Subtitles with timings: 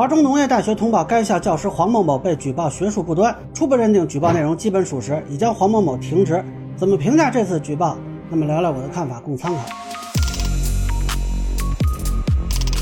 [0.00, 6.42] 华中农业大学通报该校教师黄某某被举报学术不端，初步认定举报内容基本属实，已将黄某某停职。
[6.74, 7.98] 怎么评价这次举报？
[8.30, 9.62] 那么聊聊我的看法，供参考。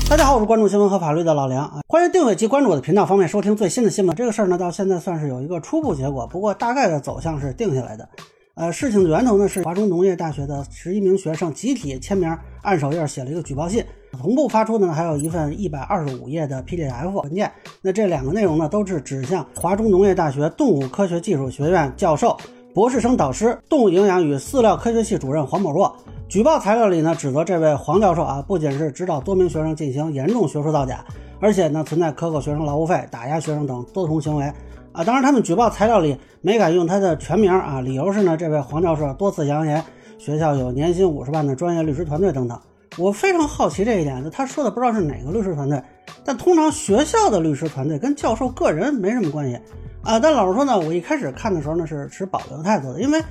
[0.09, 4.15] 大家好，我是关注新闻和法律的老梁啊，欢迎订阅及关注我的频道，方便收听最新的新闻。
[4.15, 8.07] 这个事儿呢，到现在算是有一个初步结果，不过大概的走向是定下来的。
[8.55, 13.83] 呃，事情的源头呢是华中农业大学的十一名学生集体签名按手印写了一个举报信，
[14.19, 17.49] 同步发出的呢还有一份一百二十五页的 PDF 文件。
[17.81, 22.35] 那这两个内容呢都是指向华中农业大学动物科学技术学院教授、
[22.73, 25.95] 博士生导师、动物营养与饲料科学系主任黄某若。
[26.27, 31.03] 举报材料里呢指责这位黄教授啊，不仅是指导多名学生进行严重学术造假，
[31.39, 34.51] 而且呢存在克扣学生劳务费、打压学生等多重行为。
[34.91, 39.81] 啊，当然，他们举报材料里没敢用他的全名啊，理由是呢，这位黄教授多次扬言
[40.17, 42.59] 学校有年薪五十万的专业律师团队等等。
[42.97, 45.81] 我非常好奇这一点，他说的不知道是哪个律师团队，
[46.25, 49.59] 但通常学校的律师团队跟教授个人没什么关系
[50.03, 50.19] 啊。
[50.19, 53.21] 但老实说呢，我一开始看的时候呢是持保留态度的，因为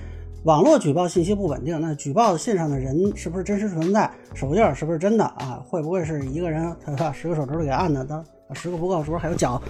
[0.45, 5.61] 网络举报信息不稳定，那举报信上的人是不是真实存在，手印是不是真的啊？
[5.69, 8.05] 会不会是一个人他把十个手指头给按的？
[8.05, 9.61] 当十个不够，是不是还有脚？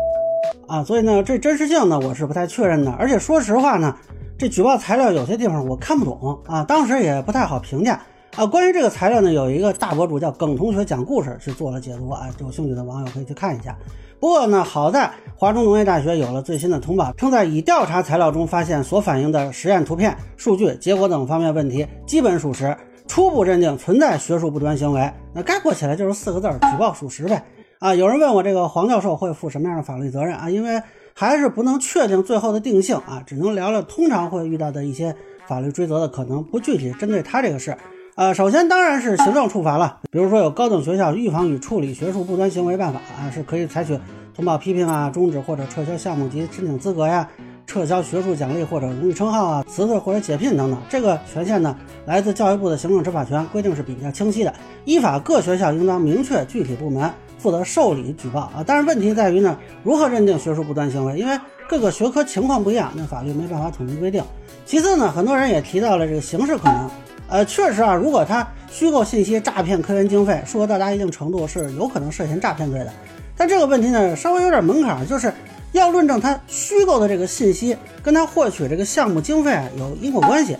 [0.68, 2.92] 啊，所以呢，这真实性呢，我是不太确认的。
[2.92, 3.96] 而且说实话呢，
[4.38, 8.00] 这举报材料有些地方我看不懂啊，当时也不太好评价
[8.38, 8.46] 啊。
[8.46, 13.76] 关于这个材料呢，有一个大博主叫耿同学讲故事去做了解读啊，有兴趣的网友可以去看一下。
[14.20, 25.12] 不过呢，好在华中农业大学有了最新的通报，称在已调查材料中发现所反映的实验图片、数据、结果等方面问题基本属实，初步认定存在学术不端行为。
[25.32, 27.44] 那概括起来就是四个字儿：举报属实呗。
[27.78, 30.50] 啊，有人问我这个黄教授会负什么样的法律责任啊？
[30.50, 30.82] 因为
[31.14, 35.14] 还是不能确定最后的定性啊，只能聊聊通常会遇到的一些
[35.46, 37.76] 法律追责的可能，不具体针对他这个事。
[38.18, 43.96] 呃，首先当然是行政处罚了，比如说有高等学校预防与处理学术不端行为办法啊，是可以采取
[44.34, 47.28] 通报批评啊、终止或者撤销项目及申请资格呀、
[47.64, 50.80] 撤销学术奖励或者荣誉称号啊、辞退或者解聘等等。
[50.88, 54.52] 这个权限呢，来自教育部的行政执法权，规定是比较清晰的。
[54.84, 57.08] 依法各学校应当明确具体部门。
[57.38, 61.16] 负责受理举报啊，但是问题在于呢，如何认定学术不端行为？
[61.16, 64.20] 因为各个学科情况不一样，那法律没办法统一规定。
[64.66, 66.90] 其次呢，很多人也提到了这个刑事可能，
[67.28, 72.92] 呃，确实啊，如果他虚构信息诈骗科研经费，数额到达一定程度，是有可能涉嫌诈骗罪的。
[73.36, 75.32] 但这个问题呢，稍微有点门槛，就是
[75.72, 80.56] 要论证他虚构的这个信息跟他获取这个项目经费啊有因果关系，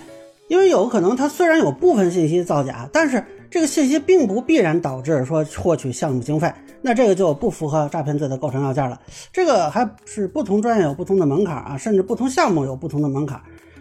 [0.49, 6.53] 因为有可能他虽然有部分信息造假，但是这个信息并不必然导致说获取项目经费。
[6.81, 9.01] 那这个就不符合诈骗罪的构成要件了。
[9.33, 13.41] 这个还是不同专业有不同的门槛啊，甚至不同项目有不同的门槛。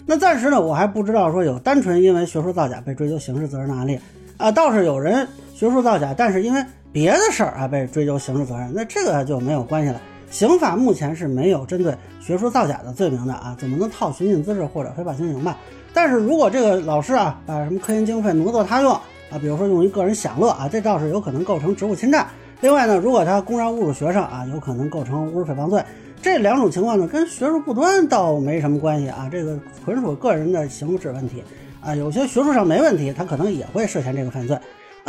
[0.09, 3.99] 那暂时呢，我还不知道说有单纯因为学术造假被追究刑事责任的案例
[4.37, 6.63] 啊，倒是有人学术造假，但是因为
[6.93, 9.99] 别的事儿啊被追究刑事责任，那这个就没有关系了。
[10.31, 15.57] 刑法目前是没有针对学术造假的罪名的啊，怎么能套寻衅滋事或者非法行刑吧？
[15.93, 22.25] 但是如果这个老师啊把什么科研经费挪作他用啊，比如说用于个人享乐啊，这倒是有可能构成职务侵占。
[22.61, 25.83] 另外呢，如果他公然侮辱学生啊，有可能构成侮辱诽谤罪。
[26.21, 31.43] 这两种情况呢，跟学术不端倒没什么关系啊，这个纯属个人的行止问题
[31.79, 31.95] 啊。
[31.95, 34.57] 有些学术上没问题，他可能也会涉嫌这个犯罪。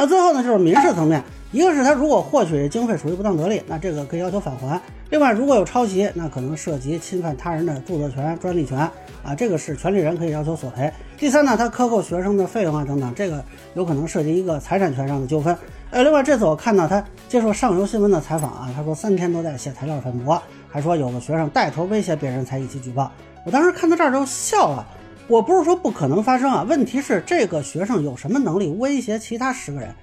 [0.00, 1.20] 那最后呢，就是民事层面，
[1.50, 4.80] 一个是他如果获取经费属于不当得利，那这个可以要求返还。
[5.10, 8.78] 另外，如果有抄袭，那可能涉及侵犯他人的著作权、专利权
[9.24, 10.88] 啊，这个是权利人可以要求索赔。
[11.16, 13.44] 第三呢，他克扣学生的费用啊等等，这个
[13.74, 15.56] 有可能涉及一个财产权上的纠纷。
[15.90, 23.10] 呃，另外这次我看到他接受上游新闻的采访啊，他说三天都在写材料反驳，还说有个学生带头威胁别人才一起举报。
[23.44, 24.86] 我当时看到这儿就笑了。
[25.28, 29.94] 我不是说不可能发生啊，问题是这个学生有什么能力威胁其他十个人？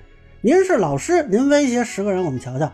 [0.42, 2.72] 您是老师，您威胁十个人，我们瞧瞧。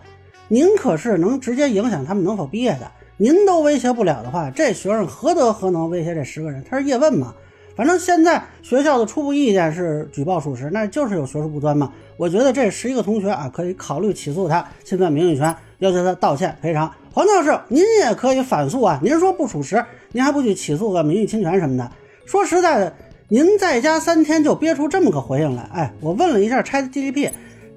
[0.49, 6.61] 您可是能直接影响他们能否毕业的，您都威胁不了的话，这学生何德何能威胁这十个人？
[6.69, 7.33] 他是叶问吗？
[7.73, 11.93] 反正现在学校的初步意见是举报属实，那就是有学术不端嘛。
[12.17, 16.93] 我觉得这十一个同学啊，可以考虑起诉他侵犯名誉权，要求他道歉赔偿。
[17.13, 18.99] 黄教授，您也可以反诉啊。
[19.01, 19.81] 您说不属实，
[20.11, 21.89] 您还不去起诉个名誉侵权什么的？
[22.31, 22.93] 说实在的，
[23.27, 27.29] 您在家三天就憋出这么个回应来，哎，我问了一下 ChatGPT。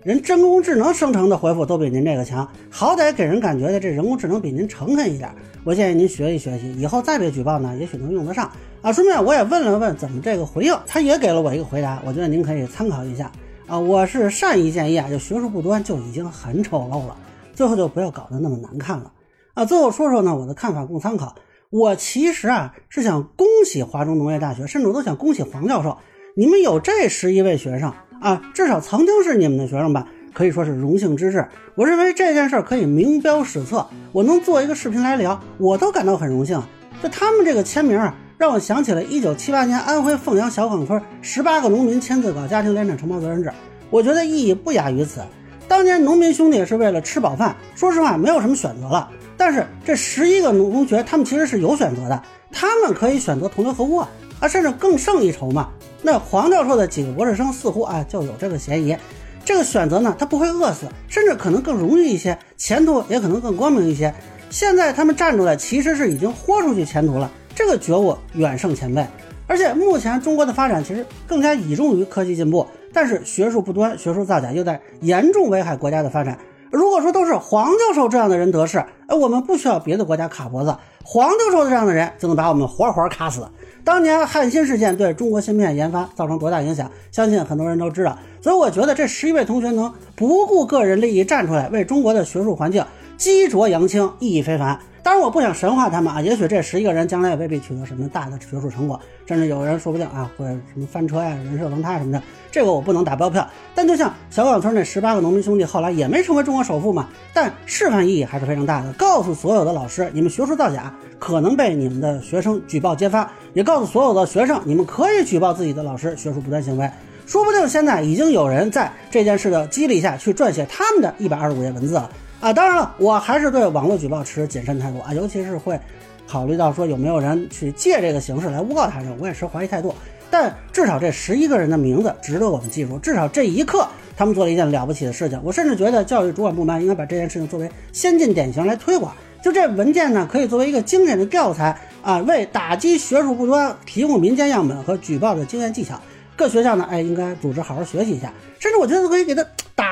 [0.04, 5.28] 人人工智能生成的回复都比您这个强，好歹给人感觉的这人工智能比您诚恳一点。
[5.64, 8.48] 我建议您学习学习，以后再被举报呢，也许能用得上
[8.80, 8.92] 啊。
[8.92, 13.28] 顺便我也问了问怎么这个回应，他也给了我一个回答，我觉得您可以参考一下
[13.66, 13.76] 啊。
[13.76, 17.16] 我是善意建议啊，就学术不端就已经很丑陋了，
[17.56, 19.10] 最后就不要搞得那么难看了
[19.54, 19.64] 啊。
[19.64, 21.34] 最后说说呢，我的看法供参考。
[21.75, 25.99] 我其实啊是想恭喜华中农业大学，甚至我都想恭喜黄教授，
[26.37, 27.93] 你们有这十一位学生。
[28.21, 30.06] 啊，至少曾经是你们的学生吧？
[30.32, 31.49] 可以说是荣幸之至。
[31.75, 36.62] 我认为这件事可以明标史册，我能做一个视频来聊，我都感到很荣幸。
[37.03, 43.50] 就他们这个签名啊，让我想起了1978年安徽凤阳小岗村十八个农民签字搞家庭联产承包责任制，
[43.91, 45.23] 我觉得意义不亚于此。
[45.67, 49.11] 当年农民兄弟是为了吃饱饭，说实话没有什么选择了。
[49.36, 52.22] 但是这十一个农同学，他们其实是有选择的，
[52.52, 54.08] 他们可以选择同流合污啊，
[54.40, 55.70] 啊，甚至更胜一筹嘛。
[56.02, 58.96] 那黄教授的几个博士生似乎啊就有这个嫌疑。
[59.44, 64.14] 这个选择呢，他不会饿死，甚至可能更容易一些，前途也可能更光明一些。
[64.48, 69.04] 现在他们站出来，其实是已经豁出去前途了，这个觉悟远胜前辈。
[69.46, 76.38] 而且目前中国的发展其实更加倚重于科技进步，但是学术不端、学术造假又在严重危害国家的发展。
[76.75, 83.47] 如果说都是黄教授这样的人得势，哎，我们不需要别的国家卡脖子，黄教授这样的人就能把我们活活卡死。
[83.85, 88.19] 当年汉芯事件对中国芯片研发造成多大影响，相信很多人都知道。
[88.43, 92.85] 所以我觉得这十一位同学能不顾个人利益站出来，为中国的学术环境
[93.17, 94.81] 激浊扬清，意义非凡。
[95.04, 103.46] 当然，我不想神化他们啊，也许这十一个人将来也未必取得什么大的学术成果，甚至有人说不定啊会什么翻车呀、人设崩塌什么的，这个我不能打包票。
[103.74, 116.90] 但就像小岗村那十八个农民兄弟，后来也没成为中国首富嘛，但示范意义还是非常大的，告诉所有的老师，你们学术造假可能被你们的学生举报揭发，也告诉所有的学生，你们可以举报自己的老师学术不端行为。
[117.26, 122.10] 说不定现在已经有人在这件事的激励下去撰写他们的一百二十五页文字了。
[122.44, 125.81] 啊，当然了，我还是对网络举报持谨慎态度啊，尤其是会
[126.29, 129.94] 考虑到说有没有人去借这个形式来诬告他人，我也持怀疑态度。
[130.31, 135.41] 但至少这十一个人的名字值得我们记住，至少这一刻他们做了一件了不起的事情。
[135.43, 139.17] 我甚至觉得教育主管部门应该把这件事情作为先进典型来推广。
[139.43, 145.99] 就这文件呢，可以作为一个经典的教材啊，为打击学术不端提供民间样本和举报的经验技巧。
[146.37, 149.43] 各学校呢，哎，应该组织好好学习一下，甚至我觉得可以给它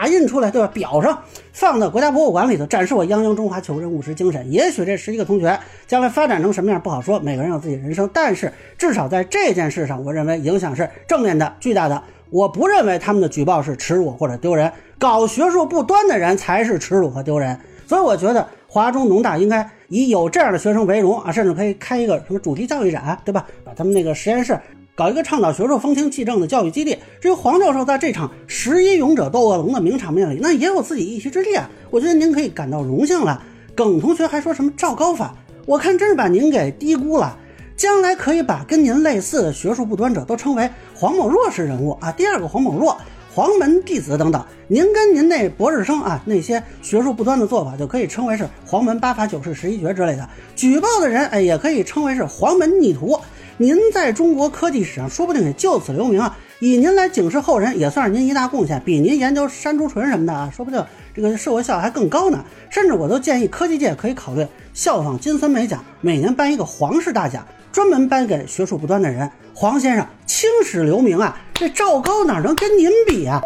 [0.02, 0.68] 打印出来，对吧？
[0.74, 1.16] 裱上，
[1.52, 4.50] 放到国家博物馆里头，展示我泱泱中华求真务实精神。
[4.50, 5.56] 也许这十一个同学
[5.86, 12.02] 将来发展成什么样不好说，每个人有自己人生，但是至少在这件事上，我认为影响是正面的、巨大的。
[12.30, 17.56] 我不认为他们的举报是耻辱或者丢人，搞学术不端的人才是耻辱和丢人。
[17.86, 23.46] 所以我觉得华中农大应该以有这样的学生为荣啊，甚至可以开一个什么主题教育展，对吧？
[23.62, 24.58] 把他们那个实验室。
[24.94, 26.98] 搞一个倡导学术风清气正的教育基地。
[27.20, 31.70] 至于黄教授在这场十一勇者斗恶龙的名场面里，那也有自己一席之地啊。
[31.90, 33.42] 我觉得您可以感到荣幸了。
[33.74, 35.34] 耿同学还说什么赵高法，
[35.64, 37.38] 我看真是把您给低估了。
[37.74, 42.12] 将来可以把跟您类似的学术不端者都称为黄某若式人物啊。
[42.12, 42.96] 第二个黄某若，
[43.34, 44.44] 黄门弟子等等。
[44.68, 50.28] 您跟您那博士生啊那些学术不端的做法，就可以称为是黄门八法九式十一绝之类的。
[50.54, 53.18] 举报的人哎，也可以称为是黄门逆徒。
[53.58, 56.36] 您在中国科技史上说不定也就此留名啊！
[56.60, 60.84] 以您来警示后人，也算是您一大贡献，比您研究山竹醇什么的啊，说不定
[61.14, 62.44] 这个社会效益还更高呢。
[62.70, 69.30] 甚至我都建议科技界可以考虑效仿金酸梅奖，每年颁一个黄氏大奖，专门颁给学术不端的人。
[69.54, 73.42] 黄先生青史留名啊，这赵高哪能跟您比啊？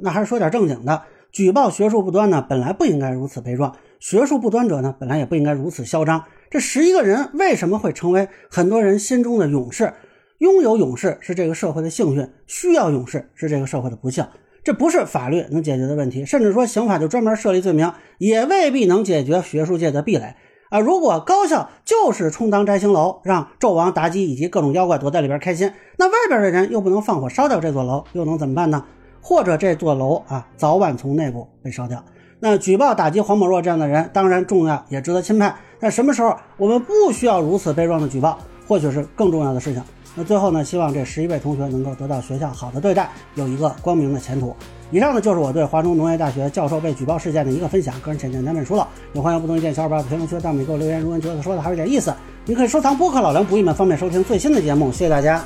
[0.00, 1.02] 那还是说点正经的，
[1.32, 6.24] 举报学术不端呢，本来不应该如此悲壮；学术不端者呢，本来也不应该如此嚣张。
[6.50, 9.92] 这十一个人为什么会成为很多人心中的勇士？
[10.38, 14.24] 拥有勇士是这个社会的幸运，需要勇士是这个社会的不幸。
[14.62, 20.34] 这不是法律能解决的问题，甚至说刑法就专门设立罪名，也未必能解决学术界的壁垒
[20.70, 20.78] 啊！
[20.78, 28.84] 如果高校就是充当摘星楼，让纣王、妲己以及各种妖怪躲在里边开心，那外边的人又不能放火烧掉这座楼，又能怎么办呢？
[29.20, 32.04] 或者这座楼啊，早晚从内部被烧掉。
[32.40, 35.50] 那举报打击黄某若这样的人，当然重要，也值得钦佩。
[35.80, 39.82] 但什么时候我们不需要如此悲壮的举报，或许是更重要的事情。
[40.14, 44.54] 那最后呢，希望这十一位同学能够得到学校好的对待，有一个光明的前途。
[44.90, 51.00] 以上呢就是我对华中农业大学教授被举报事件的一个分享，个人浅见难免疏漏，有欢迎不同意见小伙伴在评论区弹幕给我留言。
[51.00, 52.12] 如果您觉得说的还有点意思，
[52.46, 54.90] 你可以收藏播客老梁不郁闷，方便收听最新的节目。
[54.90, 55.44] 谢谢大家。